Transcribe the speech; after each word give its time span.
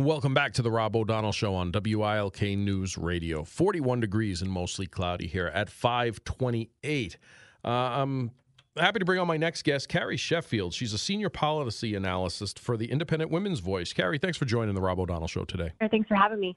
Welcome 0.00 0.32
back 0.32 0.54
to 0.54 0.62
the 0.62 0.70
Rob 0.70 0.96
O'Donnell 0.96 1.30
Show 1.30 1.54
on 1.54 1.72
WILK 1.72 2.40
News 2.40 2.96
Radio. 2.96 3.44
41 3.44 4.00
degrees 4.00 4.40
and 4.40 4.50
mostly 4.50 4.86
cloudy 4.86 5.26
here 5.26 5.48
at 5.48 5.68
528. 5.68 7.18
Uh, 7.62 7.68
I'm 7.68 8.30
happy 8.78 9.00
to 9.00 9.04
bring 9.04 9.18
on 9.18 9.26
my 9.26 9.36
next 9.36 9.60
guest, 9.60 9.90
Carrie 9.90 10.16
Sheffield. 10.16 10.72
She's 10.72 10.94
a 10.94 10.98
senior 10.98 11.28
policy 11.28 11.94
analyst 11.94 12.58
for 12.58 12.78
the 12.78 12.90
Independent 12.90 13.30
Women's 13.30 13.60
Voice. 13.60 13.92
Carrie, 13.92 14.16
thanks 14.16 14.38
for 14.38 14.46
joining 14.46 14.74
the 14.74 14.80
Rob 14.80 14.98
O'Donnell 14.98 15.28
Show 15.28 15.44
today. 15.44 15.72
Thanks 15.90 16.08
for 16.08 16.14
having 16.14 16.40
me. 16.40 16.56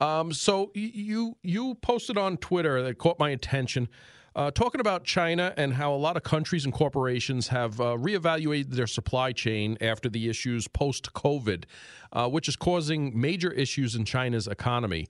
Um, 0.00 0.32
so 0.32 0.72
you 0.74 1.36
you 1.44 1.76
posted 1.76 2.18
on 2.18 2.38
Twitter 2.38 2.82
that 2.82 2.98
caught 2.98 3.20
my 3.20 3.30
attention 3.30 3.88
uh, 4.36 4.50
talking 4.50 4.80
about 4.80 5.04
China 5.04 5.54
and 5.56 5.74
how 5.74 5.94
a 5.94 5.96
lot 5.96 6.16
of 6.16 6.22
countries 6.22 6.64
and 6.64 6.74
corporations 6.74 7.48
have 7.48 7.80
uh, 7.80 7.96
reevaluated 7.96 8.70
their 8.70 8.86
supply 8.86 9.32
chain 9.32 9.78
after 9.80 10.08
the 10.08 10.28
issues 10.28 10.66
post 10.66 11.12
COVID, 11.12 11.64
uh, 12.12 12.28
which 12.28 12.48
is 12.48 12.56
causing 12.56 13.18
major 13.18 13.52
issues 13.52 13.94
in 13.94 14.04
China's 14.04 14.48
economy. 14.48 15.06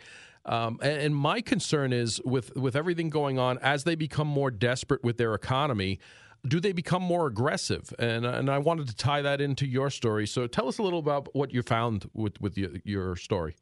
Um, 0.46 0.78
and, 0.82 1.00
and, 1.00 1.16
my 1.16 1.40
concern 1.40 1.90
is 1.94 2.20
with, 2.22 2.54
with 2.54 2.76
everything 2.76 3.08
going 3.08 3.38
on, 3.38 3.56
as 3.58 3.84
they 3.84 3.94
become 3.94 4.28
more 4.28 4.50
desperate 4.50 5.02
with 5.02 5.16
their 5.16 5.34
economy, 5.34 6.00
do 6.46 6.60
they 6.60 6.72
become 6.72 7.02
more 7.02 7.26
aggressive? 7.26 7.94
And, 7.98 8.26
and 8.26 8.50
I 8.50 8.58
wanted 8.58 8.88
to 8.88 8.94
tie 8.94 9.22
that 9.22 9.40
into 9.40 9.66
your 9.66 9.88
story. 9.88 10.26
So 10.26 10.46
tell 10.46 10.68
us 10.68 10.76
a 10.76 10.82
little 10.82 10.98
about 10.98 11.34
what 11.34 11.54
you 11.54 11.62
found 11.62 12.10
with, 12.12 12.38
with 12.42 12.58
your, 12.58 12.72
your 12.84 13.16
story. 13.16 13.56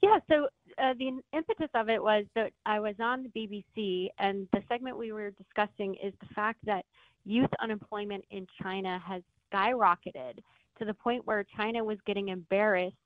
Yeah, 0.00 0.18
so 0.30 0.46
uh, 0.82 0.94
the 0.98 1.20
impetus 1.32 1.70
of 1.74 1.88
it 1.88 2.02
was 2.02 2.24
that 2.34 2.52
I 2.66 2.80
was 2.80 2.94
on 3.00 3.24
the 3.24 3.28
BBC, 3.30 4.08
and 4.18 4.48
the 4.52 4.62
segment 4.68 4.96
we 4.96 5.12
were 5.12 5.30
discussing 5.30 5.94
is 6.02 6.12
the 6.20 6.34
fact 6.34 6.58
that 6.64 6.84
youth 7.24 7.50
unemployment 7.60 8.24
in 8.30 8.46
China 8.62 9.02
has 9.06 9.22
skyrocketed 9.52 10.38
to 10.78 10.84
the 10.84 10.94
point 10.94 11.26
where 11.26 11.44
China 11.56 11.82
was 11.84 11.98
getting 12.06 12.28
embarrassed. 12.28 12.96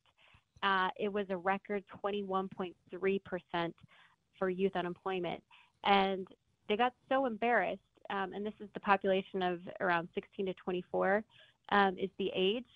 Uh, 0.63 0.89
it 0.99 1.13
was 1.13 1.27
a 1.31 1.37
record 1.37 1.83
21.3% 2.05 2.75
for 4.39 4.51
youth 4.51 4.77
unemployment. 4.77 5.43
And 5.85 6.27
they 6.69 6.77
got 6.77 6.93
so 7.09 7.27
embarrassed, 7.27 7.81
um, 8.11 8.33
and 8.35 8.45
this 8.45 8.55
is 8.61 8.69
the 8.75 8.81
population 8.81 9.43
of 9.43 9.61
around 9.81 10.09
16 10.15 10.47
to 10.47 10.55
24 10.55 11.25
um, 11.71 11.97
is 11.99 12.11
the 12.19 12.31
age, 12.35 12.67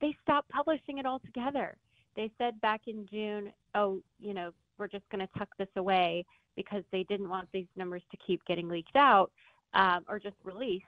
they 0.00 0.16
stopped 0.22 0.48
publishing 0.50 0.98
it 0.98 1.06
altogether 1.06 1.76
they 2.16 2.30
said 2.38 2.60
back 2.60 2.82
in 2.86 3.06
June, 3.10 3.52
oh, 3.74 4.00
you 4.18 4.34
know, 4.34 4.50
we're 4.78 4.88
just 4.88 5.08
going 5.10 5.26
to 5.26 5.38
tuck 5.38 5.48
this 5.58 5.68
away 5.76 6.24
because 6.56 6.82
they 6.90 7.04
didn't 7.04 7.28
want 7.28 7.48
these 7.52 7.66
numbers 7.76 8.02
to 8.10 8.16
keep 8.26 8.44
getting 8.46 8.68
leaked 8.68 8.96
out 8.96 9.30
um, 9.74 10.04
or 10.08 10.18
just 10.18 10.36
released 10.44 10.84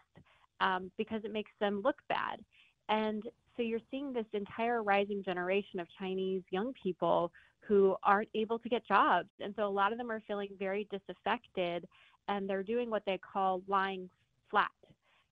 um, 0.60 0.90
because 0.96 1.20
it 1.24 1.32
makes 1.32 1.50
them 1.60 1.82
look 1.84 1.96
bad. 2.08 2.40
And 2.88 3.22
so 3.56 3.62
you're 3.62 3.80
seeing 3.90 4.12
this 4.12 4.26
entire 4.32 4.82
rising 4.82 5.22
generation 5.22 5.80
of 5.80 5.86
Chinese 5.98 6.42
young 6.50 6.72
people 6.82 7.30
who 7.60 7.96
aren't 8.02 8.28
able 8.34 8.58
to 8.58 8.68
get 8.68 8.86
jobs. 8.86 9.28
And 9.40 9.54
so 9.56 9.66
a 9.66 9.70
lot 9.70 9.92
of 9.92 9.98
them 9.98 10.10
are 10.10 10.22
feeling 10.26 10.48
very 10.58 10.88
disaffected 10.90 11.86
and 12.28 12.48
they're 12.48 12.62
doing 12.62 12.90
what 12.90 13.02
they 13.06 13.18
call 13.18 13.62
lying 13.68 14.08
flat, 14.50 14.70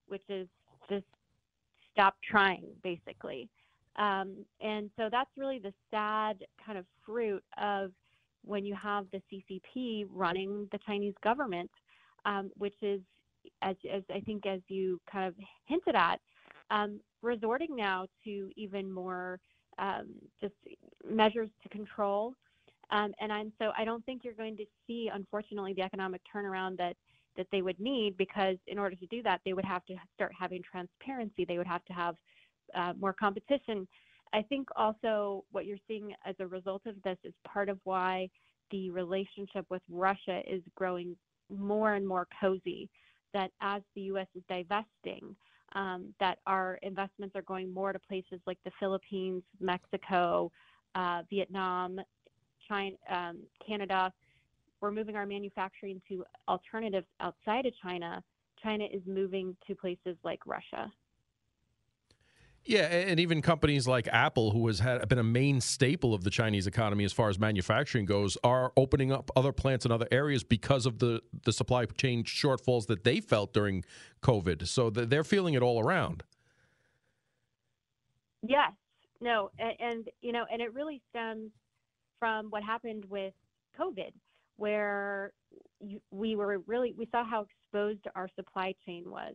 which 0.07 0.23
is 0.29 0.47
just 0.89 1.05
stop 1.93 2.17
trying, 2.29 2.67
basically. 2.83 3.49
Um, 3.97 4.45
and 4.61 4.91
so 4.97 5.09
that's 5.11 5.31
really 5.37 5.59
the 5.59 5.73
sad 5.91 6.45
kind 6.65 6.79
of 6.79 6.87
fruit 7.05 7.43
of 7.61 7.91
when 8.45 8.65
you 8.65 8.75
have 8.75 9.07
the 9.13 9.21
CCP 9.31 10.07
running 10.11 10.69
the 10.73 10.79
Chinese 10.87 11.15
government, 11.23 11.71
um, 12.25 12.51
which 12.57 12.75
is, 12.83 13.01
as, 13.63 13.77
as, 13.93 14.03
I 14.15 14.21
think, 14.21 14.47
as 14.47 14.61
you 14.69 15.01
kind 15.11 15.27
of 15.27 15.35
hinted 15.67 15.95
at, 15.95 16.21
um, 16.71 17.01
resorting 17.23 17.75
now 17.77 18.07
to 18.25 18.51
even 18.57 18.91
more 18.91 19.39
um, 19.79 20.09
just 20.41 20.55
measures 21.09 21.51
to 21.63 21.69
control. 21.69 22.35
Um, 22.91 23.13
and 23.21 23.33
I'm, 23.33 23.53
so 23.59 23.71
I 23.77 23.85
don't 23.85 24.05
think 24.05 24.23
you're 24.25 24.35
going 24.35 24.57
to 24.57 24.65
see, 24.87 25.11
unfortunately, 25.13 25.75
the 25.75 25.83
economic 25.83 26.23
turnaround 26.35 26.77
that 26.79 26.97
that 27.37 27.47
they 27.53 27.63
would 27.63 27.79
need 27.79 28.17
because 28.17 28.57
in 28.67 28.79
order 28.79 28.97
to 28.97 29.07
do 29.07 29.23
that, 29.23 29.41
they 29.45 29.53
would 29.53 29.65
have 29.65 29.85
to 29.87 29.95
start 30.15 30.33
having 30.39 30.63
transparency. 30.63 31.45
They 31.45 31.59
would 31.59 31.67
have 31.67 31.85
to 31.87 31.93
have 31.93 32.17
uh, 32.75 32.93
more 32.99 33.13
competition. 33.13 33.87
I 34.33 34.43
think 34.43 34.69
also 34.77 35.45
what 35.51 35.67
you're 35.67 35.79
seeing 35.89 36.15
as 36.25 36.35
a 36.39 36.47
result 36.47 36.83
of 36.87 36.95
this 37.03 37.19
is 37.25 37.35
part 37.45 37.69
of 37.69 37.79
why 37.85 38.29
the 38.71 38.91
relationship 38.91 39.67
with 39.71 39.83
Russia 39.91 40.41
is 40.47 40.63
growing 40.77 41.17
more 41.49 41.95
and 41.95 42.07
more 42.07 42.27
cozy. 42.41 42.89
That 43.33 43.51
as 43.61 43.83
the 43.95 44.03
U.S. 44.03 44.27
is 44.35 44.43
divesting, 44.49 45.37
um, 45.75 46.13
that 46.19 46.39
our 46.47 46.79
investments 46.83 47.37
are 47.37 47.43
going 47.43 47.73
more 47.73 47.93
to 47.93 47.99
places 47.99 48.41
like 48.47 48.59
the 48.65 48.73
Philippines, 48.81 49.43
Mexico, 49.61 50.51
uh, 50.95 51.23
Vietnam, 51.31 52.01
China, 52.69 52.97
um, 53.09 53.39
Canada. 53.65 54.13
We're 54.81 54.91
moving 54.91 55.17
our 55.17 55.27
manufacturing 55.27 56.01
to 56.09 56.25
alternatives 56.49 57.07
outside 57.21 57.67
of 57.67 57.73
China. 57.83 58.23
China 58.63 58.85
is 58.85 59.03
moving 59.07 59.57
to 59.67 59.75
places 59.75 60.17
like 60.25 60.41
Russia. 60.47 60.91
Yeah, 62.65 62.83
and 62.83 63.19
even 63.19 63.41
companies 63.41 63.89
like 63.89 64.07
Apple, 64.09 64.51
who 64.51 64.67
has 64.67 64.81
had 64.81 65.09
been 65.09 65.19
a 65.19 65.25
main 65.25 65.61
staple 65.61 66.13
of 66.13 66.25
the 66.25 66.31
Chinese 66.31 66.67
economy 66.67 67.05
as 67.05 67.13
far 67.13 67.31
as 67.31 67.39
manufacturing 67.39 68.05
goes, 68.05 68.37
are 68.45 68.73
opening 68.77 69.11
up 69.11 69.31
other 69.35 69.51
plants 69.51 69.87
in 69.87 69.93
other 69.93 70.07
areas 70.13 70.45
because 70.45 70.85
of 70.85 70.99
the 70.99 71.23
the 71.45 71.53
supply 71.53 71.87
chain 71.87 72.23
shortfalls 72.23 72.87
that 72.87 73.03
they 73.03 73.21
felt 73.21 73.55
during 73.55 73.85
COVID. 74.23 74.69
So 74.69 74.91
they're 74.91 75.25
feeling 75.25 75.55
it 75.55 75.63
all 75.63 75.81
around. 75.81 76.23
Yes, 78.47 78.73
no, 79.21 79.51
and, 79.59 79.75
and 79.81 80.09
you 80.21 80.33
know, 80.33 80.45
and 80.53 80.61
it 80.61 80.75
really 80.75 81.01
stems 81.11 81.51
from 82.19 82.51
what 82.51 82.63
happened 82.63 83.05
with 83.09 83.33
COVID, 83.79 84.13
where 84.57 85.33
we 86.11 86.37
were 86.37 86.59
really 86.67 86.95
we 86.97 87.09
saw 87.11 87.25
how 87.25 87.47
exposed 87.47 88.07
our 88.15 88.29
supply 88.37 88.75
chain 88.85 89.05
was. 89.07 89.35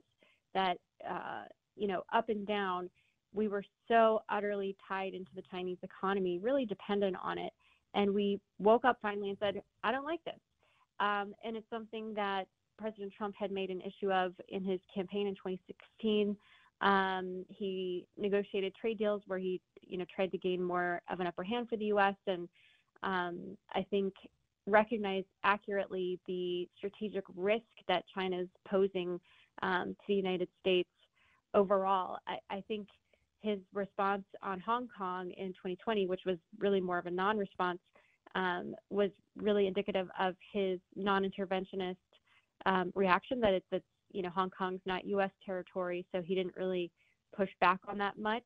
That 0.54 0.78
uh, 1.10 1.46
you 1.76 1.88
know, 1.88 2.04
up 2.14 2.30
and 2.30 2.48
down 2.48 2.90
we 3.36 3.48
were 3.48 3.64
so 3.88 4.22
utterly 4.30 4.76
tied 4.88 5.14
into 5.14 5.32
the 5.36 5.44
Chinese 5.52 5.78
economy, 5.84 6.40
really 6.40 6.66
dependent 6.66 7.16
on 7.22 7.38
it. 7.38 7.52
And 7.94 8.14
we 8.14 8.40
woke 8.60 8.86
up 8.86 8.98
finally 9.02 9.30
and 9.30 9.38
said, 9.40 9.62
I 9.84 9.92
don't 9.92 10.06
like 10.06 10.24
this. 10.24 10.40
Um, 11.00 11.34
and 11.44 11.56
it's 11.56 11.70
something 11.70 12.14
that 12.16 12.46
President 12.78 13.14
Trump 13.18 13.36
had 13.38 13.52
made 13.52 13.70
an 13.70 13.82
issue 13.82 14.12
of 14.12 14.34
in 14.50 14.64
his 14.64 14.80
campaign 14.94 15.28
in 15.28 15.36
2016. 15.36 16.36
Um, 16.82 17.46
he 17.48 18.06
negotiated 18.18 18.76
trade 18.76 18.98
deals 18.98 19.22
where 19.28 19.40
he, 19.40 19.62
you 19.82 19.98
know, 19.98 20.06
tried 20.14 20.32
to 20.32 20.38
gain 20.38 20.62
more 20.62 21.02
of 21.10 21.20
an 21.20 21.28
upper 21.28 21.44
hand 21.44 21.70
for 21.70 21.78
the 21.78 21.86
U.S. 21.86 22.16
and 22.28 22.50
um, 23.04 23.58
I 23.74 23.86
think 23.90 24.14
recognized 24.68 25.28
accurately 25.44 26.20
the 26.28 26.68
strategic 26.78 27.24
risk 27.36 27.64
that 27.88 28.04
China 28.14 28.42
is 28.42 28.48
posing 28.68 29.20
um, 29.62 29.90
to 29.90 30.08
the 30.08 30.16
United 30.16 30.50
States 30.60 30.90
overall. 31.54 32.18
I, 32.28 32.38
I 32.50 32.64
think 32.68 32.88
his 33.42 33.60
response 33.74 34.24
on 34.42 34.60
Hong 34.60 34.88
Kong 34.96 35.32
in 35.32 35.50
2020, 35.50 36.08
which 36.08 36.22
was 36.26 36.38
really 36.60 36.82
more 36.82 36.98
of 36.98 37.06
a 37.06 37.12
non 37.12 37.38
response, 37.38 37.80
um, 38.34 38.76
was 38.90 39.12
really 39.38 39.68
indicative 39.68 40.08
of 40.20 40.36
his 40.52 40.80
non 40.96 41.24
interventionist 41.24 41.96
um, 42.66 42.92
reaction 42.96 43.40
that 43.42 43.54
it's, 43.54 43.66
it's, 43.72 43.86
you 44.12 44.22
know, 44.22 44.30
Hong 44.30 44.50
Kong's 44.50 44.82
not 44.86 45.06
U.S. 45.06 45.32
territory, 45.46 46.06
so 46.12 46.22
he 46.22 46.36
didn't 46.36 46.56
really 46.56 46.92
push 47.36 47.50
back 47.60 47.80
on 47.88 47.98
that 47.98 48.18
much, 48.18 48.44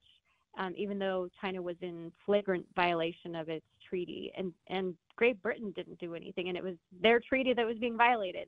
um, 0.58 0.74
even 0.76 1.00
though 1.00 1.30
China 1.42 1.62
was 1.62 1.76
in 1.82 2.12
flagrant 2.26 2.66
violation 2.76 3.36
of 3.36 3.50
its 3.50 3.66
treaty. 3.88 4.32
And, 4.38 4.54
and 4.68 4.96
Great 5.16 5.42
Britain 5.42 5.72
didn't 5.76 6.00
do 6.00 6.16
anything, 6.16 6.50
and 6.50 6.58
it 6.58 6.64
was 6.64 6.76
their 7.02 7.20
treaty 7.20 7.54
that 7.54 7.66
was 7.66 7.78
being 7.78 7.98
violated. 7.98 8.48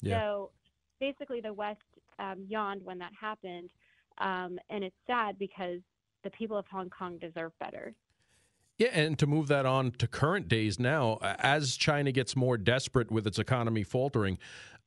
Yeah. 0.00 0.20
So 0.20 0.50
basically, 0.98 1.40
the 1.40 1.52
West 1.52 1.80
um, 2.18 2.44
yawned 2.48 2.82
when 2.84 2.98
that 2.98 3.12
happened. 3.18 3.70
Um, 4.18 4.58
and 4.70 4.84
it's 4.84 4.96
sad 5.06 5.38
because 5.38 5.80
the 6.24 6.30
people 6.30 6.56
of 6.56 6.66
Hong 6.70 6.90
Kong 6.90 7.18
deserve 7.18 7.52
better. 7.58 7.94
Yeah, 8.78 8.88
and 8.92 9.18
to 9.18 9.26
move 9.26 9.48
that 9.48 9.66
on 9.66 9.92
to 9.92 10.06
current 10.06 10.48
days 10.48 10.78
now, 10.78 11.18
as 11.22 11.76
China 11.76 12.10
gets 12.10 12.34
more 12.34 12.56
desperate 12.56 13.10
with 13.10 13.26
its 13.26 13.38
economy 13.38 13.84
faltering, 13.84 14.38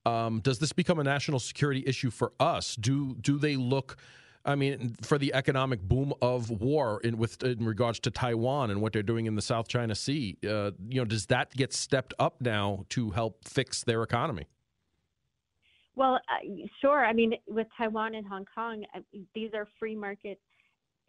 um, 0.05 0.39
does 0.41 0.59
this 0.59 0.73
become 0.73 0.99
a 0.99 1.03
national 1.03 1.39
security 1.39 1.83
issue 1.85 2.09
for 2.09 2.33
us? 2.39 2.75
Do 2.75 3.15
do 3.15 3.37
they 3.37 3.55
look? 3.55 3.97
I 4.43 4.53
mean, 4.55 4.95
for 5.01 5.17
the 5.17 5.33
economic 5.33 5.81
boom 5.81 6.13
of 6.21 6.49
war 6.51 6.99
in 7.03 7.17
with 7.17 7.41
in 7.43 7.65
regards 7.65 7.99
to 8.01 8.11
Taiwan 8.11 8.69
and 8.69 8.81
what 8.81 8.93
they're 8.93 9.03
doing 9.03 9.25
in 9.25 9.35
the 9.35 9.41
South 9.41 9.67
China 9.67 9.95
Sea, 9.95 10.37
uh, 10.47 10.71
you 10.87 11.01
know, 11.01 11.05
does 11.05 11.27
that 11.27 11.51
get 11.53 11.73
stepped 11.73 12.13
up 12.19 12.41
now 12.41 12.85
to 12.89 13.11
help 13.11 13.47
fix 13.47 13.83
their 13.83 14.03
economy? 14.03 14.47
Well, 15.95 16.15
uh, 16.15 16.65
sure. 16.81 17.05
I 17.05 17.13
mean, 17.13 17.33
with 17.47 17.67
Taiwan 17.77 18.15
and 18.15 18.27
Hong 18.27 18.45
Kong, 18.53 18.83
uh, 18.95 18.99
these 19.33 19.51
are 19.53 19.67
free 19.79 19.95
market 19.95 20.39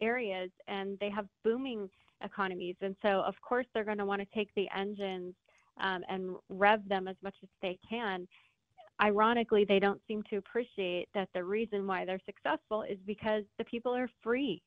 areas 0.01 0.49
and 0.67 0.97
they 0.99 1.09
have 1.09 1.25
booming 1.43 1.89
economies. 2.23 2.75
And 2.81 2.95
so, 3.01 3.21
of 3.21 3.35
course, 3.41 3.65
they're 3.73 3.83
going 3.83 3.97
to 3.97 4.05
want 4.05 4.21
to 4.21 4.27
take 4.33 4.49
the 4.55 4.67
engines 4.75 5.33
um, 5.81 6.03
and 6.09 6.35
rev 6.49 6.87
them 6.87 7.07
as 7.07 7.15
much 7.21 7.35
as 7.43 7.49
they 7.61 7.77
can. 7.87 8.27
Ironically, 9.01 9.65
they 9.65 9.79
don't 9.79 10.01
seem 10.07 10.23
to 10.29 10.37
appreciate 10.37 11.07
that 11.13 11.29
the 11.33 11.43
reason 11.43 11.85
why 11.85 12.05
they're 12.05 12.21
successful 12.25 12.83
is 12.83 12.97
because 13.05 13.43
the 13.57 13.65
people 13.65 13.93
are 13.93 14.09
free. 14.23 14.61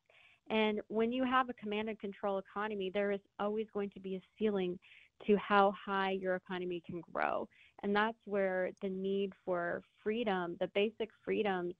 And 0.50 0.80
when 0.88 1.12
you 1.12 1.24
have 1.24 1.48
a 1.48 1.54
command 1.54 1.88
and 1.88 1.98
control 1.98 2.38
economy, 2.38 2.90
there 2.92 3.10
is 3.12 3.20
always 3.38 3.66
going 3.72 3.90
to 3.90 4.00
be 4.00 4.16
a 4.16 4.20
ceiling 4.38 4.78
to 5.26 5.36
how 5.36 5.72
high 5.84 6.12
your 6.12 6.34
economy 6.36 6.82
can 6.86 7.02
grow. 7.12 7.48
And 7.82 7.94
that's 7.94 8.18
where 8.26 8.70
the 8.82 8.88
need 8.88 9.32
for 9.44 9.82
freedom, 10.02 10.56
the 10.60 10.68
basic 10.74 11.10
freedoms, 11.24 11.74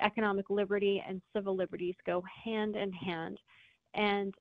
economic 0.00 0.50
liberty 0.50 1.02
and 1.06 1.20
civil 1.34 1.56
liberties 1.56 1.94
go 2.06 2.22
hand 2.44 2.76
in 2.76 2.92
hand. 2.92 3.38
And 3.94 4.34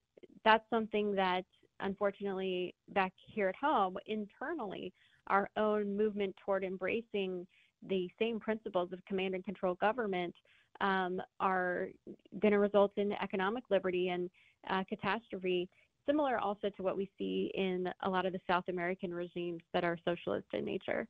that's 0.44 0.69
something 0.69 1.15
that 1.15 1.45
unfortunately 1.80 2.74
back 2.89 3.13
here 3.33 3.50
at 3.50 3.56
home 3.56 3.98
internally 4.07 4.92
our 5.27 5.50
own 5.57 5.95
movement 5.95 6.36
toward 6.44 6.63
embracing 6.63 7.45
the 7.88 8.10
same 8.18 8.39
principles 8.39 8.92
of 8.92 9.03
command 9.06 9.36
and 9.36 9.45
control 9.45 9.75
government 9.75 10.33
um, 10.81 11.21
are 11.39 11.89
going 12.39 12.51
to 12.51 12.60
result 12.60 12.92
in 12.98 13.12
economic 13.21 13.63
liberty 13.69 14.10
and 14.10 14.30
uh, 14.69 14.83
catastrophe, 14.88 15.69
similar 16.07 16.39
also 16.39 16.69
to 16.69 16.83
what 16.83 16.98
we 16.98 17.09
see 17.18 17.51
in 17.54 17.88
a 18.04 18.09
lot 18.09 18.25
of 18.25 18.33
the 18.33 18.39
South 18.50 18.65
American 18.69 19.13
regimes 19.13 19.62
that 19.74 19.83
are 19.83 19.98
socialist 20.06 20.48
in 20.54 20.65
nature 20.65 21.07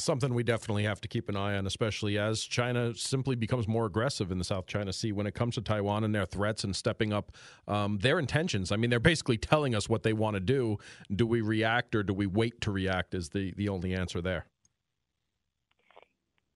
something 0.00 0.34
we 0.34 0.42
definitely 0.42 0.84
have 0.84 1.00
to 1.00 1.08
keep 1.08 1.28
an 1.28 1.36
eye 1.36 1.56
on, 1.56 1.66
especially 1.66 2.18
as 2.18 2.42
China 2.42 2.94
simply 2.94 3.36
becomes 3.36 3.66
more 3.68 3.86
aggressive 3.86 4.30
in 4.30 4.38
the 4.38 4.44
South 4.44 4.66
China 4.66 4.92
Sea 4.92 5.12
when 5.12 5.26
it 5.26 5.34
comes 5.34 5.54
to 5.56 5.60
Taiwan 5.60 6.04
and 6.04 6.14
their 6.14 6.26
threats 6.26 6.64
and 6.64 6.74
stepping 6.74 7.12
up 7.12 7.32
um, 7.66 7.98
their 7.98 8.18
intentions. 8.18 8.72
I 8.72 8.76
mean, 8.76 8.90
they're 8.90 9.00
basically 9.00 9.38
telling 9.38 9.74
us 9.74 9.88
what 9.88 10.02
they 10.02 10.12
want 10.12 10.34
to 10.34 10.40
do. 10.40 10.78
Do 11.14 11.26
we 11.26 11.40
react 11.40 11.94
or 11.94 12.02
do 12.02 12.14
we 12.14 12.26
wait 12.26 12.60
to 12.62 12.70
react? 12.70 13.14
Is 13.14 13.30
the 13.30 13.52
the 13.56 13.68
only 13.68 13.94
answer 13.94 14.20
there. 14.20 14.46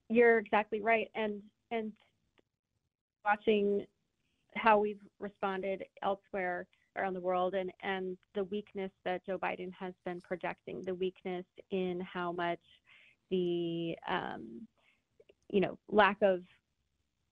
You're 0.09 0.38
exactly 0.38 0.81
right, 0.81 1.09
and 1.15 1.43
and 1.71 1.93
watching 3.25 3.87
how 4.54 4.78
we've 4.78 5.00
responded 5.19 5.84
elsewhere 6.02 6.66
around 6.96 7.14
the 7.14 7.20
world 7.20 7.54
and, 7.54 7.70
and 7.82 8.16
the 8.34 8.44
weakness 8.44 8.90
that 9.04 9.25
Joe 9.25 9.38
Biden 9.38 9.72
has 9.78 9.94
been 10.04 10.20
projecting, 10.20 10.82
the 10.84 10.94
weakness 10.94 11.44
in 11.70 12.00
how 12.00 12.32
much 12.32 12.60
the 13.31 13.96
um, 14.08 14.66
you 15.49 15.60
know 15.60 15.78
lack 15.88 16.19
of 16.22 16.40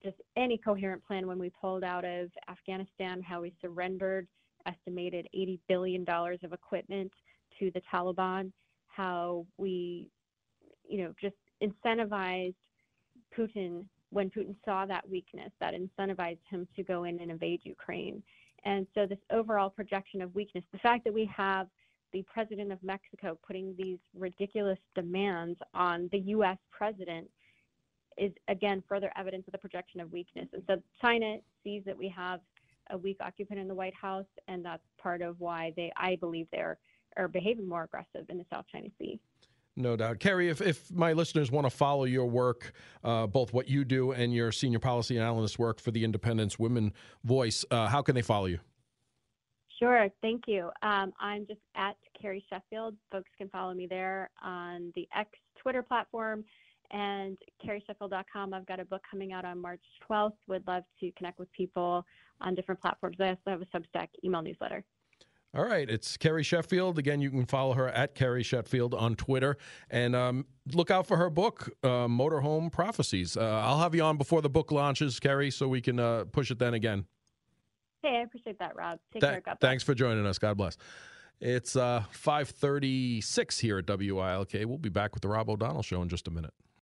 just 0.03 0.17
any 0.37 0.57
coherent 0.57 1.05
plan 1.05 1.27
when 1.27 1.39
we 1.39 1.51
pulled 1.51 1.85
out 1.85 2.05
of 2.05 2.31
Afghanistan, 2.49 3.21
how 3.23 3.43
we 3.43 3.53
surrendered 3.61 4.27
estimated 4.67 5.27
80 5.35 5.61
billion 5.69 6.05
dollars 6.05 6.39
of 6.43 6.53
equipment 6.53 7.13
to 7.59 7.71
the 7.73 7.83
Taliban, 7.93 8.51
how 8.87 9.47
we 9.59 10.11
you 10.89 11.03
know 11.03 11.15
just 11.21 11.37
incentivized 11.63 12.55
Putin 13.37 13.85
when 14.11 14.31
Putin 14.31 14.55
saw 14.65 14.87
that 14.87 15.09
weakness, 15.09 15.51
that 15.61 15.75
incentivized 15.75 16.39
him 16.49 16.67
to 16.77 16.83
go 16.83 17.05
in 17.05 17.21
and 17.21 17.31
invade 17.31 17.61
Ukraine. 17.65 18.23
And 18.65 18.87
so 18.95 19.07
this 19.07 19.19
overall 19.31 19.71
projection 19.71 20.21
of 20.21 20.35
weakness, 20.35 20.65
the 20.73 20.79
fact 20.79 21.05
that 21.05 21.15
we 21.15 21.31
have 21.35 21.69
the 22.13 22.23
president 22.23 22.73
of 22.73 22.83
Mexico 22.83 23.39
putting 23.47 23.75
these 23.79 23.99
ridiculous 24.19 24.79
demands 24.95 25.59
on 25.75 26.09
the 26.13 26.19
U.S. 26.19 26.59
president 26.71 27.29
is 28.19 28.33
again 28.49 28.83
further 28.89 29.13
evidence 29.17 29.45
of 29.47 29.53
the 29.53 29.59
projection 29.59 30.01
of 30.01 30.13
weakness. 30.13 30.49
And 30.53 30.63
so 30.67 30.83
China 31.01 31.37
sees 31.63 31.83
that 31.87 31.97
we 31.97 32.09
have 32.09 32.41
a 32.91 32.99
weak 32.99 33.19
occupant 33.21 33.61
in 33.61 33.69
the 33.69 33.75
White 33.75 33.95
House, 33.95 34.27
and 34.49 34.65
that's 34.65 34.83
part 35.01 35.23
of 35.23 35.39
why 35.39 35.73
they, 35.77 35.93
I 35.97 36.17
believe, 36.17 36.49
they're 36.53 36.79
are 37.17 37.29
behaving 37.29 37.69
more 37.69 37.83
aggressive 37.85 38.27
in 38.29 38.39
the 38.39 38.47
South 38.53 38.65
China 38.71 38.89
Sea. 38.99 39.19
No 39.81 39.97
doubt. 39.97 40.21
Carrie, 40.21 40.51
if, 40.51 40.61
if 40.61 40.93
my 40.93 41.15
listeners 41.15 41.51
want 41.51 41.67
to 41.67 41.71
follow 41.71 42.05
your 42.05 42.27
work, 42.27 42.73
uh, 43.03 43.27
both 43.27 43.53
what 43.53 43.69
you 43.69 43.85
do 43.85 44.13
and 44.13 44.35
your 44.35 44.53
senior 44.53 44.79
policy 44.79 45.19
analyst 45.19 45.59
work 45.59 45.81
for 45.81 45.91
the 45.91 46.05
Independence 46.05 46.59
Women 46.59 46.93
Voice, 47.25 47.65
uh, 47.71 47.87
how 47.87 48.03
can 48.03 48.15
they 48.15 48.23
follow 48.23 48.47
you? 48.47 48.59
Sure, 49.79 50.09
thank 50.21 50.43
you. 50.47 50.71
Um, 50.83 51.13
I'm 51.19 51.47
just 51.47 51.61
at 51.75 51.97
Carrie 52.21 52.45
Sheffield. 52.51 52.95
Folks 53.11 53.31
can 53.39 53.49
follow 53.49 53.73
me 53.73 53.87
there 53.87 54.29
on 54.43 54.93
the 54.95 55.09
X 55.17 55.31
Twitter 55.59 55.83
platform 55.83 56.45
and 56.91 57.39
carriesheffield.com. 57.65 58.53
I've 58.53 58.67
got 58.67 58.81
a 58.81 58.85
book 58.85 59.01
coming 59.11 59.33
out 59.33 59.47
on 59.47 59.59
March 59.59 59.81
12th. 60.11 60.35
Would 60.49 60.67
love 60.67 60.83
to 61.01 61.11
connect 61.13 61.39
with 61.39 61.51
people 61.53 62.05
on 62.43 62.55
different 62.55 62.83
platforms. 62.83 63.17
I 63.19 63.29
also 63.29 63.41
have 63.47 63.63
a 63.63 63.67
Substack 63.67 64.09
email 64.23 64.43
newsletter. 64.43 64.85
All 65.53 65.65
right, 65.65 65.91
it's 65.91 66.17
Carrie 66.17 66.45
Sheffield. 66.45 66.97
Again, 66.97 67.21
you 67.21 67.29
can 67.29 67.45
follow 67.45 67.75
her 67.75 67.89
at 67.89 68.15
Carrie 68.15 68.45
Sheffield 68.45 68.95
on 68.95 69.17
Twitter 69.17 69.57
and 69.91 70.15
um, 70.15 70.47
look 70.73 70.93
out 70.93 71.09
for 71.09 71.17
her 71.17 71.29
book, 71.29 71.71
uh, 71.83 72.07
Motorhome 72.07 72.71
Prophecies. 72.71 73.37
Uh, 73.37 73.61
I'll 73.65 73.81
have 73.81 73.93
you 73.93 74.03
on 74.05 74.17
before 74.17 74.43
the 74.43 74.49
book 74.49 74.71
launches, 74.71 75.19
Carrie, 75.19 75.51
so 75.51 75.67
we 75.67 75.81
can 75.81 75.99
uh, 75.99 76.25
push 76.31 76.53
it 76.53 76.61
then 76.61 76.75
again. 76.75 77.05
Hey, 78.03 78.19
I 78.19 78.21
appreciate 78.21 78.61
that, 78.61 78.77
Rob. 78.77 79.01
Take 79.13 79.23
Th- 79.23 79.33
care. 79.33 79.41
God 79.41 79.57
thanks 79.61 79.83
for 79.83 79.93
joining 79.93 80.25
us. 80.25 80.39
God 80.39 80.57
bless. 80.57 80.77
It's 81.41 81.75
uh, 81.75 82.05
536 82.13 83.59
here 83.59 83.79
at 83.79 83.87
WILK. 83.89 84.53
We'll 84.53 84.79
be 84.79 84.89
back 84.89 85.15
with 85.15 85.23
the 85.23 85.29
Rob 85.29 85.51
O'Donnell 85.51 85.83
Show 85.83 86.01
in 86.01 86.09
just 86.09 86.29
a 86.29 86.31
minute. 86.31 86.55